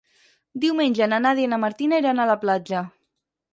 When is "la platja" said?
2.33-2.85